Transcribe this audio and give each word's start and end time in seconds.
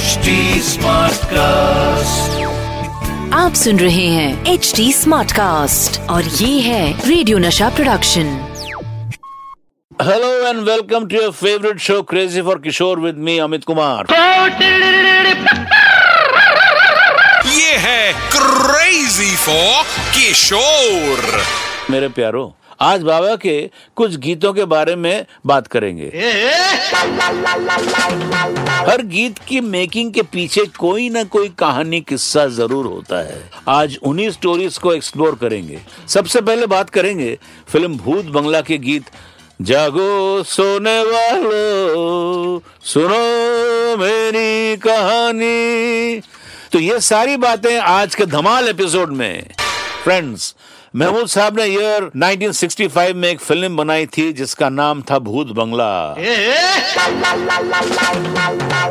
Smart 0.00 1.24
cast 1.30 2.38
आप 3.34 3.54
सुन 3.54 3.78
रहे 3.78 4.06
हैं 4.06 4.52
एच 4.52 4.72
डी 4.76 4.92
स्मार्ट 4.92 5.32
कास्ट 5.32 6.00
और 6.10 6.24
ये 6.24 6.60
है 6.60 7.08
radio 7.08 7.38
Nasha 7.38 7.68
production 7.70 8.30
hello 10.02 10.30
and 10.48 10.60
welcome 10.68 11.06
to 11.08 11.16
येवरेट 11.16 11.78
show 11.78 12.00
crazy 12.12 12.42
for 12.42 12.58
Kishore 12.58 13.00
with 13.00 13.16
me 13.26 13.36
Amit 13.38 13.64
Kumar 13.64 14.12
ये 17.48 17.76
है 17.78 18.12
क्रेजी 18.36 19.34
फॉर 19.36 19.84
किशोर 20.14 21.42
मेरे 21.90 22.08
प्यारो 22.16 22.46
आज 22.82 23.02
बाबा 23.02 23.34
के 23.36 23.70
कुछ 23.96 24.14
गीतों 24.16 24.52
के 24.52 24.64
बारे 24.64 24.94
में 24.96 25.26
बात 25.46 25.66
करेंगे। 25.66 26.06
हर 28.86 29.02
गीत 29.06 29.38
की 29.38 29.60
मेकिंग 29.60 30.12
के 30.12 30.22
पीछे 30.22 30.64
कोई 30.78 31.08
ना 31.10 31.24
कोई 31.24 31.48
कहानी 31.58 32.00
किस्सा 32.00 32.46
ज़रूर 32.46 32.86
होता 32.86 33.18
है। 33.18 33.50
आज 33.68 33.98
उन्हीं 34.02 34.30
स्टोरीज 34.30 34.78
को 34.78 34.94
एक्सप्लोर 34.94 35.34
करेंगे। 35.34 35.80
सबसे 36.08 36.40
पहले 36.40 36.66
बात 36.66 36.90
करेंगे 36.90 37.38
फ़िल्म 37.68 37.96
भूत 37.96 38.24
बंगला 38.24 38.60
के 38.60 38.78
गीत 38.78 39.10
जागो 39.60 40.42
सोने 40.42 40.98
वालों 41.04 42.60
सुनो 42.84 43.96
मेरी 43.96 44.76
कहानी। 44.76 46.20
तो 46.72 46.78
ये 46.78 47.00
सारी 47.02 47.36
बातें 47.36 47.78
आज 47.78 48.14
के 48.14 48.26
धमाल 48.26 48.68
एपिसोड 48.68 49.12
में। 49.12 49.46
फ्रेंड्स 50.04 50.54
महमूद 50.94 51.26
साहब 51.26 51.58
ने 51.58 51.64
ईयर 51.64 52.04
1965 52.16 53.12
में 53.14 53.28
एक 53.28 53.40
फ़िल्म 53.40 53.76
बनाई 53.76 54.06
थी, 54.06 54.32
जिसका 54.32 54.68
नाम 54.68 55.02
था 55.10 55.18
भूत 55.18 55.46
बंगला। 55.46 56.14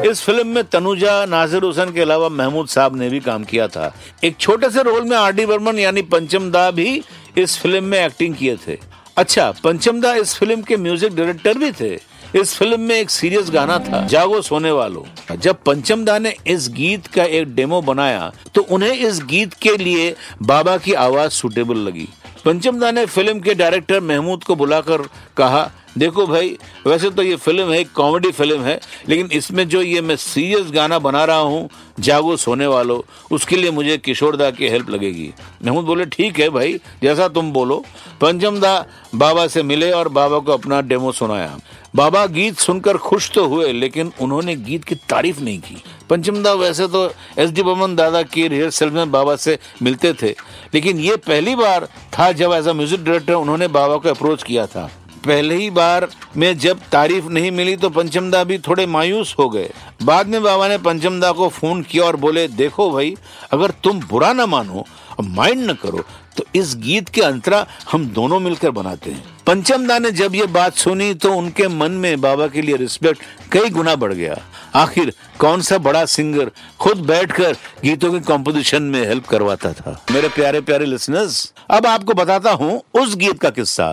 इस 0.10 0.22
फ़िल्म 0.22 0.48
में 0.48 0.64
तनुजा 0.64 1.26
नाजिर 1.26 1.64
हुसैन 1.64 1.92
के 1.94 2.02
अलावा 2.02 2.30
महमूद 2.30 2.68
साहब 2.68 2.96
ने 2.96 3.10
भी 3.10 3.20
काम 3.20 3.44
किया 3.44 3.68
था। 3.68 3.94
एक 4.24 4.38
छोटे 4.40 4.70
से 4.70 4.84
रोल 4.84 5.04
में 5.04 5.18
आर 5.18 5.32
डी 5.32 5.46
बर्मन 5.46 5.80
यानी 5.80 6.02
पंचम 6.02 6.50
दा 6.52 6.70
भी 6.72 7.02
इस 7.38 7.58
फ़िल्म 7.62 7.84
में 7.84 8.00
एक्टिंग 8.06 8.36
किए 8.36 8.56
थे। 8.68 8.78
अच्छा 9.18 9.52
पंचम 9.64 10.02
दा 10.02 10.14
इस 10.16 10.36
फ़िल्म 10.36 10.62
के 10.62 10.78
म्यूज़िक 10.78 11.16
डायरेक्टर 11.16 11.58
भी 11.58 11.72
थे। 11.72 11.96
इस 12.36 12.54
फ़िल्म 12.56 12.80
में 12.80 12.96
एक 12.96 13.10
सीरियस 13.10 13.50
गाना 13.50 13.78
था, 13.80 14.06
जागो 14.08 14.42
सोने 14.42 14.72
वालों। 14.72 15.38
जब 15.38 15.64
पंचम 15.66 16.04
दा 16.06 16.18
ने 16.20 16.34
इस 16.48 16.68
गीत 16.70 17.08
का 17.08 17.24
एक 17.24 17.56
डेमो 17.56 17.82
बनाया 17.82 18.32
तो 18.56 18.62
उन्हें 18.62 18.92
इस 18.92 19.22
गीत 19.24 19.54
के 19.54 19.76
लिए 19.78 20.14
बाबा 20.42 20.78
की 20.78 20.94
आवाज़ 20.96 21.32
सुटेबल 21.32 21.78
लगी। 21.78 22.08
पंचम 22.46 22.80
दा 22.80 22.92
ने 22.92 23.06
फ़िल्म 23.06 23.40
के 23.40 23.54
डायरेक्टर 23.54 24.00
महमूद 24.00 24.44
को 24.44 24.56
बुलाकर 24.56 25.02
कहा, 25.38 25.72
देखो 25.98 26.26
भाई, 26.28 26.58
वैसे 26.88 27.10
तो 27.10 27.24
ये 27.24 27.36
फ़िल्म 27.36 27.72
है, 27.72 27.80
एक 27.80 27.92
कॉमेडी 27.92 28.32
फ़िल्म 28.32 28.62
है, 28.62 28.80
लेकिन 29.10 29.30
इसमें 29.32 29.68
जो 29.70 29.82
ये 29.82 30.02
मैं 30.02 30.16
सीरियस 30.16 30.72
गाना 30.72 31.00
बना 31.00 31.24
रहा 31.26 31.38
हूँ, 31.38 31.70
जागो 32.00 32.36
सोने 32.38 32.68
वालों, 32.68 33.02
उसके 33.32 33.56
लिए 33.56 33.72
मुझे 33.72 33.98
किशोर 33.98 34.36
दा 34.36 34.52
की 34.52 34.68
हेल्प 34.68 34.90
लगेगी. 34.90 35.34
महमूद 35.66 35.86
बोले, 35.86 36.06
ठीक 36.06 36.40
है 36.40 36.50
भाई, 36.50 36.80
जैसा 37.04 37.28
तुम 37.28 37.52
बोलो. 37.52 37.84
पंचम 38.22 38.60
दा 38.60 38.86
बाबा 39.16 39.48
से 39.48 39.64
मिले 39.64 39.92
और 39.92 40.08
बाबा 40.10 40.40
को 40.40 40.52
अपना 40.52 40.82
डेमो 40.82 41.12
सुनाया। 41.12 41.58
बाबा 41.96 42.26
गीत 42.26 42.58
सुनकर 42.58 42.98
खुश 42.98 43.32
तो 43.32 43.46
हुए, 43.46 43.72
लेकिन 43.74 44.12
उन्होंने 44.22 44.56
गीत 44.56 44.84
की 44.84 44.96
तारीफ़ 44.96 45.42
नहीं 45.42 45.60
की। 45.60 45.84
पंचम 46.10 46.42
दा 46.44 46.54
वैसे 46.56 46.88
तो 46.88 47.06
एस 47.38 47.52
डी 47.52 47.64
बमन 47.64 47.96
दादा 47.96 48.22
की 48.26 48.48
रिहर्सल 48.48 48.90
में 48.92 49.12
बाबा 49.12 49.36
से 49.38 49.58
मिलते 49.82 50.14
थे। 50.14 50.30
लेकिन 50.74 51.00
ये 51.00 51.16
पहली 51.18 51.56
बार 51.56 51.88
था 52.14 52.32
जब 52.34 52.54
एज 52.54 52.68
अ 52.68 52.74
म्यूज़िक 52.74 53.04
डायरेक्टर 53.04 53.34
उन्होंने 53.34 53.68
बाबा 53.70 53.98
को 53.98 54.10
अप्रोच 54.10 54.44
किया 54.44 54.66
था। 54.68 54.90
पहले 55.26 55.70
बार 55.70 56.08
में 56.38 56.58
जब 56.58 56.80
तारीफ़ 56.92 57.26
नहीं 57.28 57.52
मिली 57.52 57.76
तो 57.76 57.90
पंचमदा 57.90 58.44
भी 58.44 58.58
थोड़े 58.60 58.86
मायूस 58.88 59.36
हो 59.40 59.50
गए। 59.50 59.70
बाद 60.04 60.28
में 60.28 60.42
बाबा 60.44 60.68
ने 60.68 60.78
पंचमदा 60.80 61.32
को 61.32 61.48
फ़ोन 61.50 61.82
किया 61.84 62.04
और 62.04 62.16
बोले, 62.16 62.48
देखो 62.48 62.90
भाई, 62.92 63.16
अगर 63.52 63.72
तुम 63.84 64.00
बुरा 64.02 64.32
ना 64.34 64.46
मानो 64.46 64.86
माइंड 65.22 65.70
न 65.70 65.74
करो 65.74 66.04
तो 66.38 66.44
इस 66.56 66.76
गीत 66.78 67.10
के 67.10 67.22
अंतरा 67.22 67.66
हम 67.92 68.06
दोनों 68.10 68.40
मिलकर 68.40 68.72
बनाते 68.72 69.12
हैं। 69.12 69.24
पंचमदा 69.50 69.98
ने 70.00 70.10
जब 70.12 70.36
ये 70.36 70.46
बात 70.46 70.76
सुनी 70.78 71.14
तो 71.14 71.32
उनके 71.34 71.68
मन 71.68 71.92
में 71.92 72.22
बाबा 72.22 72.48
के 72.48 72.62
लिए 72.62 72.76
रिस्पेक्ट 72.78 73.22
कई 73.52 73.70
गुना 73.70 73.96
बढ़ 73.96 74.14
गया। 74.14 74.38
आखिर 74.76 75.12
कौन 75.40 75.62
सा 75.62 75.78
बड़ा 75.78 76.04
सिंगर 76.06 76.52
खुद 76.80 76.98
बैठकर 76.98 77.54
गीतों 77.84 78.12
के 78.14 78.20
कंपोजिशन 78.20 78.82
में 78.84 79.08
हेल्प 79.08 79.26
करवाता 79.28 79.72
था? 79.74 80.06
मेरे 80.12 80.28
प्यारे 80.28 80.62
प्यारे 80.62 80.86
लिसनर्स 80.86 81.54
अब 81.70 81.86
आपको 81.86 82.14
बताता 82.14 82.52
हूँ 82.52 82.82
उस 82.94 83.16
गीत 83.16 83.40
का 83.42 83.50
किस्सा 83.50 83.88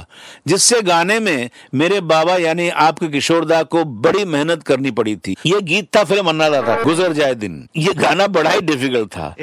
जिससे 0.46 0.80
गाने 0.82 1.18
में 1.20 1.48
मेरे 1.74 2.00
बाबा 2.12 2.36
यानी 2.36 2.68
आपके 2.84 3.08
किशोरदा 3.08 3.62
को 3.64 3.84
बड़ी 4.04 4.24
मेहनत 4.26 4.62
करनी 4.62 4.90
पड़ी 4.90 5.16
थी। 5.16 5.36
ये 5.46 5.60
गीत 5.62 5.88
था 5.96 6.04
फ़िल्म 6.04 6.28
अन्नादा 6.28 6.62
था। 6.62 6.82
गुजर 6.82 7.12
जाए 7.12 7.34
दिन। 7.36 7.66
ये 7.76 7.94
गाना 7.94 8.26
बड़ा 8.28 8.50
ही 8.50 8.60
डिफ़िकल्ट 8.62 9.08
था। 9.08 9.34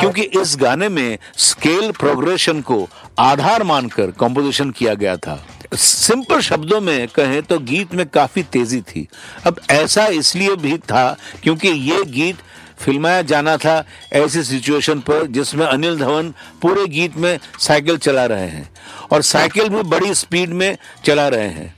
क्योंकि 0.00 0.22
इस 0.40 0.56
गाने 0.60 0.88
में 0.88 1.18
स्केल 1.38 1.90
प्रोग्रेशन 1.90 2.60
को 2.60 2.88
आधार 3.20 3.62
मानकर 3.62 4.10
कंपोजिशन 4.10 4.70
किया 4.70 4.94
गया 4.94 5.16
था। 5.16 5.38
सिंपल 5.74 6.40
शब्दों 6.40 6.80
में 6.80 7.08
कहें 7.08 7.42
तो 7.42 7.58
गीत 7.60 7.94
में 7.94 8.06
काफ़ी 8.08 8.42
तेज़ी 8.42 8.80
थी। 8.82 9.06
अब 9.46 9.60
ऐसा 9.70 10.06
इसलिए 10.06 10.54
भी 10.56 10.78
था 10.80 11.16
क्योंकि 11.42 11.68
ये 11.68 12.02
गीत 12.04 12.36
फिल्माया 12.78 13.22
जाना 13.22 13.56
था 13.56 13.84
ऐसी 14.12 14.42
सिचुएशन 14.42 15.00
पर 15.00 15.26
जिसमें 15.26 15.66
अनिल 15.66 15.98
धवन 15.98 16.32
पूरे 16.62 16.86
गीत 16.86 17.16
में 17.16 17.38
साइकिल 17.58 17.98
चला 17.98 18.24
रहे 18.26 18.48
हैं 18.48 18.68
और 19.12 19.22
साइकिल 19.22 19.68
भी 19.68 19.82
बड़ी 19.90 20.14
स्पीड 20.14 20.50
में 20.50 20.76
चला 21.04 21.28
रहे 21.28 21.48
हैं। 21.48 21.74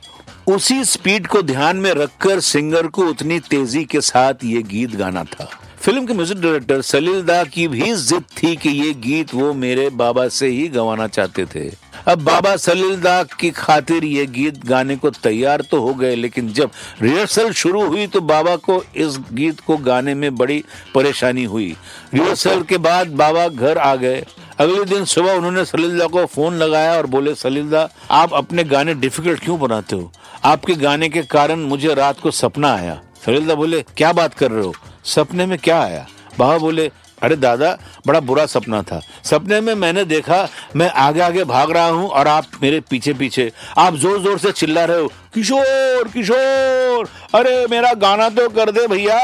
उसी 0.47 0.85
स्पीड 0.85 1.27
को 1.27 1.43
ध्यान 1.43 1.77
में 1.77 1.91
रखकर 1.93 2.41
सिंगर 2.43 2.87
को 2.87 3.07
उतनी 3.07 3.39
तेज़ी 3.41 3.85
के 3.85 4.01
साथ 4.01 4.45
ये 4.45 4.63
गीत 4.63 4.97
गाना 4.97 5.25
था। 5.25 5.51
फ़िल्म 5.83 6.07
के 6.07 6.15
म्यूज़िक 6.15 6.41
डायरेक्टर 6.41 6.81
सलील 6.83 7.23
दा 7.27 7.43
की 7.45 7.67
भी 7.69 7.95
जिद 7.95 8.25
थी 8.37 8.55
कि 8.57 8.69
ये 8.71 8.93
गीत 8.97 9.33
वो 9.35 9.53
मेरे 9.53 9.89
बाबा 9.93 10.27
से 10.29 10.47
ही 10.47 10.67
गवाना 10.69 11.07
चाहते 11.07 11.45
थे। 11.45 11.71
अब 12.09 12.23
बाबा 12.25 12.55
सलील 12.57 13.01
दा 13.01 13.23
की 13.41 13.51
खातिर 13.51 14.05
ये 14.05 14.27
गीत 14.27 14.65
गाने 14.67 14.97
को 14.97 15.11
तैयार 15.13 15.61
तो 15.71 15.81
हो 15.81 15.95
गए, 15.95 16.15
लेकिन 16.17 16.53
जब 16.53 16.71
रिहर्सल 17.03 17.51
शुरू 17.53 17.83
हुई 17.87 18.07
तो 18.07 18.21
बाबा 18.21 18.55
को 18.59 18.83
इस 18.97 19.19
गीत 19.33 19.61
को 19.61 19.77
गाने 19.79 20.15
में 20.15 20.35
बड़ी 20.37 20.63
परेशानी 20.95 21.45
हुई। 21.45 21.75
रिहर्सल 22.15 22.63
के 22.63 22.79
बाद 22.79 23.11
बाबा 23.17 23.49
घर 23.49 23.79
आ 23.79 23.95
गए। 23.97 24.25
अगले 24.59 24.85
दिन 24.85 25.05
सुबह 25.07 25.33
उन्होंने 25.33 25.65
सलीलदा 25.65 26.07
को 26.07 26.25
फ़ोन 26.27 26.59
लगाया 26.59 26.97
और 26.97 27.07
बोले 27.09 27.35
सलीलदा 27.35 27.89
आप 28.11 28.35
अपने 28.35 28.65
गाने 28.67 28.95
डिफ़िकल्ट 28.95 29.45
क्यों 29.45 29.59
बनाते 29.61 29.97
हो? 29.97 30.11
आपके 30.45 30.75
गाने 30.77 31.09
के 31.09 31.23
कारण 31.29 31.67
मुझे 31.67 31.95
रात 31.95 32.21
को 32.21 32.31
सपना 32.31 32.73
आया। 32.75 33.01
सलीलदा 33.27 33.55
बोले, 33.55 33.83
क्या 33.97 34.13
बात 34.13 34.35
कर 34.35 34.51
रहे 34.51 34.65
हो? 34.65 34.75
सपने 35.05 35.47
में 35.47 35.59
क्या 35.59 35.81
आया? 35.81 36.07
बाबा 36.39 36.59
बोले, 36.59 36.91
अरे 37.23 37.37
दादा, 37.37 37.77
बड़ा 38.07 38.21
बुरा 38.21 38.45
सपना 38.47 38.83
था। 38.83 39.01
सपने 39.25 39.61
में 39.61 39.75
मैंने 39.75 40.05
देखा, 40.05 40.49
मैं 40.77 40.89
आगे 40.91 41.21
आगे 41.21 41.45
भाग 41.45 41.71
रहा 41.71 41.89
हूँ 41.89 42.09
और 42.09 42.29
आप 42.29 42.45
मेरे 42.63 42.81
पीछे 42.81 43.13
पीछे 43.15 43.51
आप 43.79 43.95
ज़ोर 43.97 44.21
ज़ोर 44.23 44.39
से 44.39 44.53
चिल्ला 44.53 44.85
रहे 44.85 45.01
हो, 45.01 45.09
किशोर 45.35 46.09
किशोर, 46.09 47.09
अरे 47.35 47.67
मेरा 47.71 47.93
गाना 47.95 48.29
तो 48.31 48.49
कर 48.49 48.71
दे 48.71 48.87
भैया। 48.87 49.19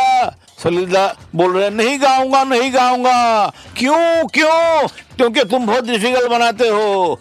सलीलदा 0.59 1.07
बोल 1.35 1.57
रहे 1.57 1.71
नहीं 1.73 1.99
गाऊँगा 2.01 2.43
नहीं 2.45 2.73
गाऊँगा 2.75 3.19
क्यों 3.77 4.27
क्यों 4.29 4.89
क्योंकि 5.19 5.43
तुम 5.45 5.67
बहुत 5.67 5.85
डिफ़िकल्ट 5.85 6.31
बनाते 6.31 6.69
हो 6.69 7.19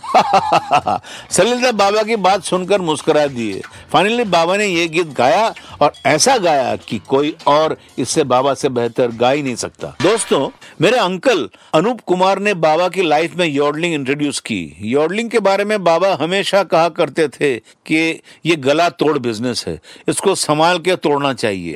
सलीलदा 1.31 1.71
बाबा 1.73 2.01
की 2.03 2.15
बात 2.17 2.43
सुनकर 2.43 2.81
मुस्कुरा 2.81 3.25
दिए 3.27 3.61
फाइनली 3.93 4.23
बाबा 4.25 4.57
ने 4.57 4.65
ये 4.65 4.87
गीत 4.87 5.13
गाया 5.17 5.53
और 5.81 5.93
ऐसा 6.05 6.37
गाया 6.37 6.75
कि 6.79 6.99
कोई 7.07 7.35
और 7.47 7.77
इससे 7.99 8.23
बाबा 8.25 8.53
से 8.53 8.69
बेहतर 8.69 9.11
गा 9.17 9.29
ही 9.29 9.43
नहीं 9.43 9.55
सकता 9.55 9.95
दोस्तों 10.01 10.49
मेरे 10.81 10.97
अंकल 10.97 11.47
अनूप 11.73 12.01
कुमार 12.07 12.39
ने 12.39 12.53
बाबा 12.59 12.87
की 12.89 13.01
लाइफ 13.03 13.35
में 13.35 13.45
यॉडलिंग 13.45 13.93
इंट्रोड्यूस 13.93 14.39
की 14.41 14.61
यॉडलिंग 14.83 15.29
के 15.29 15.39
बारे 15.41 15.65
में 15.65 15.83
बाबा 15.83 16.15
हमेशा 16.21 16.63
कहा 16.65 16.89
करते 16.91 17.27
थे 17.29 17.55
कि 17.85 18.03
ये 18.45 18.55
गला 18.61 18.89
तोड़ 18.95 19.17
बिज़नेस 19.19 19.65
है 19.67 19.79
इसको 20.07 20.35
संभाल 20.37 20.79
के 20.79 20.95
तोड़ना 20.99 21.33
चाहिए 21.35 21.73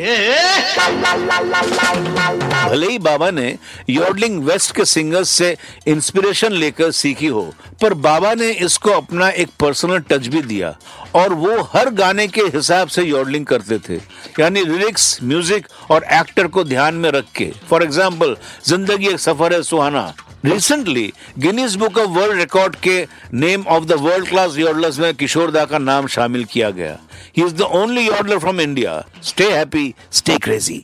भले 1.52 2.88
ही 2.88 2.98
बाबा 3.00 3.30
ने 3.32 3.56
यॉडलिंग 3.90 4.44
वेस्ट 4.44 4.76
के 4.76 4.86
सिंगर्स 4.86 5.30
से 5.30 5.56
इंस्पिरेशन 5.88 6.52
लेकर 6.54 6.92
सीखी 6.94 7.28
हो, 7.28 7.44
पर 7.82 7.94
बाबा 7.96 8.34
ने 8.34 8.52
इसको 8.66 8.92
अपना 8.92 9.30
एक 9.30 9.50
पर्सनल 9.60 10.00
टच 10.10 10.28
भी 10.28 10.42
दिया, 10.44 10.76
और 11.16 11.34
वो 11.34 11.62
हर 11.74 11.90
गाने 11.94 12.28
के 12.28 12.42
हिसाब 12.56 12.88
से 12.88 13.04
योडलिंग 13.04 13.46
करते 13.46 13.80
थे। 13.80 14.00
यानी 14.40 14.64
लिरिक्स 14.64 15.18
म्यूज़िक 15.24 15.68
और 15.92 16.04
एक्टर 16.14 16.48
को 16.48 16.64
ध्यान 16.64 16.96
में 16.96 17.10
रख 17.12 17.32
के। 17.36 17.52
फॉर 17.70 17.84
एग्ज़ाम्पल 17.84 18.36
ज़िंदगी 18.68 19.08
एक 19.08 19.20
सफ़र 19.20 19.54
है 19.54 19.62
सुहाना। 19.64 20.14
Recently 20.46 21.12
Guinness 21.40 21.76
book 21.76 21.98
of 21.98 22.10
world 22.10 22.40
record 22.40 22.76
के 22.84 23.02
name 23.36 23.66
of 23.68 23.84
the 23.86 23.98
world 24.02 24.28
class 24.30 24.58
yodellers 24.58 25.00
में 25.00 25.14
किशोर 25.16 25.52
दा 25.52 25.66
का 25.66 25.78
नाम 25.80 26.08
शामिल 26.08 26.46
किया 26.54 26.70
गया। 26.72 26.98
He 27.38 27.44
is 27.44 27.54
the 27.56 27.62
only 27.62 28.08
yodeller 28.08 28.40
from 28.40 28.62
India 28.62 29.04
stay 29.24 29.52
happy 29.52 29.94
stay 30.12 30.38
crazy 30.38 30.84